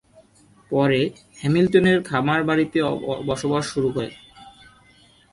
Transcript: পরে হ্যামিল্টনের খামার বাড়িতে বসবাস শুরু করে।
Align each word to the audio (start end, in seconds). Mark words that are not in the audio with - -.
পরে 0.71 1.01
হ্যামিল্টনের 1.39 1.99
খামার 2.03 2.41
বাড়িতে 2.49 2.77
বসবাস 3.29 3.63
শুরু 3.73 3.89
করে। 3.95 4.09